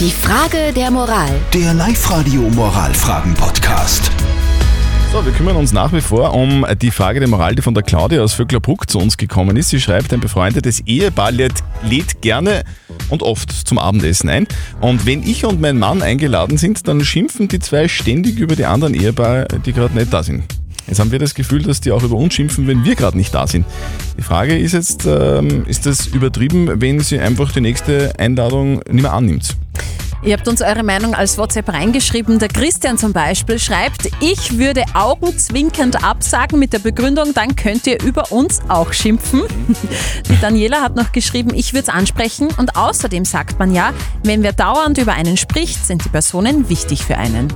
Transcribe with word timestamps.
Die 0.00 0.10
Frage 0.10 0.72
der 0.74 0.90
Moral. 0.90 1.30
Der 1.52 1.72
Live-Radio 1.72 2.40
Moralfragen-Podcast. 2.50 4.10
So, 5.12 5.24
wir 5.24 5.30
kümmern 5.30 5.54
uns 5.54 5.72
nach 5.72 5.92
wie 5.92 6.00
vor 6.00 6.34
um 6.34 6.66
die 6.82 6.90
Frage 6.90 7.20
der 7.20 7.28
Moral, 7.28 7.54
die 7.54 7.62
von 7.62 7.74
der 7.74 7.84
Claudia 7.84 8.20
aus 8.20 8.34
Vöcklerbruck 8.34 8.90
zu 8.90 8.98
uns 8.98 9.16
gekommen 9.16 9.56
ist. 9.56 9.68
Sie 9.68 9.80
schreibt, 9.80 10.12
ein 10.12 10.18
befreundetes 10.18 10.80
Ehepaar 10.80 11.30
lädt, 11.30 11.62
lädt 11.88 12.22
gerne 12.22 12.64
und 13.08 13.22
oft 13.22 13.52
zum 13.52 13.78
Abendessen 13.78 14.28
ein. 14.28 14.48
Und 14.80 15.06
wenn 15.06 15.22
ich 15.22 15.44
und 15.44 15.60
mein 15.60 15.78
Mann 15.78 16.02
eingeladen 16.02 16.58
sind, 16.58 16.88
dann 16.88 17.04
schimpfen 17.04 17.46
die 17.46 17.60
zwei 17.60 17.86
ständig 17.86 18.40
über 18.40 18.56
die 18.56 18.64
anderen 18.64 18.94
Ehepaare, 18.94 19.46
die 19.64 19.72
gerade 19.72 19.94
nicht 19.94 20.12
da 20.12 20.24
sind. 20.24 20.42
Jetzt 20.88 20.98
haben 20.98 21.12
wir 21.12 21.20
das 21.20 21.36
Gefühl, 21.36 21.62
dass 21.62 21.80
die 21.80 21.92
auch 21.92 22.02
über 22.02 22.16
uns 22.16 22.34
schimpfen, 22.34 22.66
wenn 22.66 22.84
wir 22.84 22.96
gerade 22.96 23.16
nicht 23.16 23.32
da 23.32 23.46
sind. 23.46 23.64
Die 24.18 24.22
Frage 24.22 24.58
ist 24.58 24.72
jetzt, 24.72 25.06
ähm, 25.06 25.64
ist 25.66 25.86
das 25.86 26.08
übertrieben, 26.08 26.80
wenn 26.80 26.98
sie 26.98 27.20
einfach 27.20 27.52
die 27.52 27.60
nächste 27.60 28.18
Einladung 28.18 28.80
nicht 28.90 29.02
mehr 29.02 29.12
annimmt? 29.12 29.56
Ihr 30.24 30.32
habt 30.32 30.48
uns 30.48 30.62
eure 30.62 30.82
Meinung 30.82 31.14
als 31.14 31.36
WhatsApp 31.36 31.68
reingeschrieben. 31.68 32.38
Der 32.38 32.48
Christian 32.48 32.96
zum 32.96 33.12
Beispiel 33.12 33.58
schreibt, 33.58 34.08
ich 34.20 34.56
würde 34.56 34.82
augenzwinkend 34.94 36.02
absagen 36.02 36.58
mit 36.58 36.72
der 36.72 36.78
Begründung, 36.78 37.34
dann 37.34 37.54
könnt 37.56 37.86
ihr 37.86 38.02
über 38.02 38.32
uns 38.32 38.62
auch 38.68 38.94
schimpfen. 38.94 39.42
Die 40.30 40.40
Daniela 40.40 40.80
hat 40.80 40.96
noch 40.96 41.12
geschrieben, 41.12 41.50
ich 41.54 41.74
würde 41.74 41.88
es 41.88 41.88
ansprechen 41.90 42.48
und 42.56 42.74
außerdem 42.74 43.26
sagt 43.26 43.58
man 43.58 43.74
ja, 43.74 43.92
wenn 44.22 44.42
wer 44.42 44.54
dauernd 44.54 44.96
über 44.96 45.12
einen 45.12 45.36
spricht, 45.36 45.84
sind 45.84 46.06
die 46.06 46.08
Personen 46.08 46.70
wichtig 46.70 47.04
für 47.04 47.18
einen. 47.18 47.52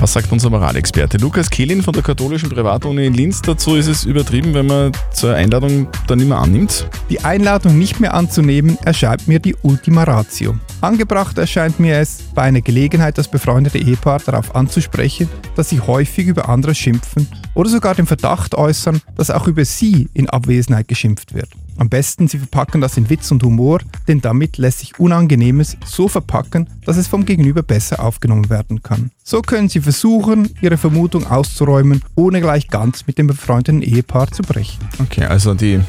Was 0.00 0.12
sagt 0.12 0.32
unser 0.32 0.50
Moralexperte 0.50 1.18
Lukas 1.18 1.48
Kehlin 1.48 1.82
von 1.82 1.94
der 1.94 2.02
katholischen 2.02 2.48
Privatuni 2.48 3.06
in 3.06 3.14
Linz 3.14 3.42
dazu? 3.42 3.76
Ist 3.76 3.86
es 3.86 4.04
übertrieben, 4.04 4.54
wenn 4.54 4.66
man 4.66 4.90
zur 5.12 5.36
Einladung 5.36 5.86
dann 6.08 6.26
mehr 6.26 6.38
annimmt? 6.38 6.88
Die 7.10 7.20
Einladung 7.20 7.78
nicht 7.78 8.00
mehr 8.00 8.14
anzunehmen 8.14 8.76
erscheint 8.84 9.28
mir 9.28 9.38
die 9.38 9.54
Ultima 9.62 10.02
Ratio. 10.02 10.56
Angebracht 10.80 11.36
erscheint 11.38 11.80
mir 11.80 11.96
es, 11.98 12.22
bei 12.34 12.42
einer 12.42 12.60
Gelegenheit 12.60 13.18
das 13.18 13.28
befreundete 13.28 13.78
Ehepaar 13.78 14.20
darauf 14.20 14.54
anzusprechen, 14.54 15.28
dass 15.56 15.70
sie 15.70 15.80
häufig 15.80 16.28
über 16.28 16.48
andere 16.48 16.72
schimpfen 16.72 17.26
oder 17.54 17.68
sogar 17.68 17.96
den 17.96 18.06
Verdacht 18.06 18.54
äußern, 18.54 19.00
dass 19.16 19.32
auch 19.32 19.48
über 19.48 19.64
sie 19.64 20.08
in 20.14 20.30
Abwesenheit 20.30 20.86
geschimpft 20.86 21.34
wird. 21.34 21.48
Am 21.78 21.88
besten, 21.88 22.28
sie 22.28 22.38
verpacken 22.38 22.80
das 22.80 22.96
in 22.96 23.10
Witz 23.10 23.30
und 23.32 23.42
Humor, 23.42 23.80
denn 24.06 24.20
damit 24.20 24.56
lässt 24.56 24.78
sich 24.78 25.00
Unangenehmes 25.00 25.76
so 25.84 26.06
verpacken, 26.06 26.68
dass 26.84 26.96
es 26.96 27.08
vom 27.08 27.24
Gegenüber 27.24 27.62
besser 27.62 28.00
aufgenommen 28.04 28.48
werden 28.48 28.82
kann. 28.82 29.10
So 29.24 29.42
können 29.42 29.68
sie 29.68 29.80
versuchen, 29.80 30.48
ihre 30.60 30.76
Vermutung 30.76 31.26
auszuräumen, 31.26 32.02
ohne 32.14 32.40
gleich 32.40 32.68
ganz 32.68 33.06
mit 33.08 33.18
dem 33.18 33.26
befreundeten 33.26 33.82
Ehepaar 33.82 34.30
zu 34.30 34.42
brechen. 34.42 34.78
Okay, 35.00 35.24
also 35.24 35.54
die 35.54 35.80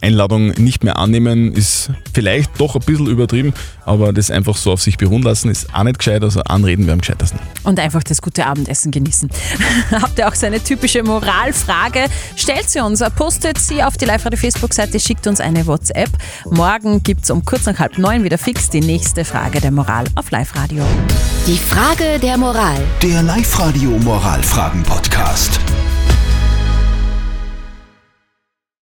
Einladung 0.00 0.48
nicht 0.52 0.84
mehr 0.84 0.96
annehmen 0.96 1.52
ist 1.52 1.90
vielleicht 2.12 2.60
doch 2.60 2.74
ein 2.74 2.82
bisschen 2.82 3.06
übertrieben, 3.06 3.52
aber 3.84 4.12
das 4.12 4.30
einfach 4.30 4.56
so 4.56 4.72
auf 4.72 4.82
sich 4.82 4.96
beruhen 4.96 5.22
lassen 5.22 5.50
ist 5.50 5.74
auch 5.74 5.82
nicht 5.82 5.98
gescheit, 5.98 6.22
also 6.22 6.40
anreden 6.42 6.86
wäre 6.86 6.94
am 6.94 7.00
gescheitesten. 7.00 7.38
Und 7.64 7.78
einfach 7.78 8.02
das 8.02 8.22
gute 8.22 8.46
Abendessen 8.46 8.90
genießen. 8.90 9.30
Habt 9.90 10.18
ihr 10.18 10.28
auch 10.28 10.34
so 10.34 10.46
eine 10.46 10.62
typische 10.62 11.02
Moralfrage? 11.02 12.06
Stellt 12.36 12.70
sie 12.70 12.80
uns, 12.80 13.02
postet 13.16 13.58
sie 13.58 13.82
auf 13.82 13.96
die 13.96 14.06
Live-Radio-Facebook-Seite, 14.06 14.98
schickt 15.00 15.26
uns 15.26 15.40
eine 15.40 15.66
WhatsApp. 15.66 16.10
Morgen 16.50 17.02
gibt 17.02 17.24
es 17.24 17.30
um 17.30 17.44
kurz 17.44 17.66
nach 17.66 17.78
halb 17.78 17.98
neun 17.98 18.24
wieder 18.24 18.38
fix 18.38 18.70
die 18.70 18.80
nächste 18.80 19.24
Frage 19.24 19.60
der 19.60 19.70
Moral 19.70 20.06
auf 20.14 20.30
Live-Radio. 20.30 20.84
Die 21.46 21.58
Frage 21.58 22.18
der 22.20 22.38
Moral. 22.38 22.80
Der 23.02 23.22
Live-Radio 23.22 23.90
Moralfragen-Podcast. 23.90 25.59